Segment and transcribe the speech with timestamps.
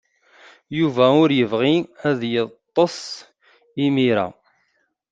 [0.79, 1.75] Yuba ur yebɣi
[2.09, 2.99] ad yeḍḍes
[3.85, 4.27] imir-a.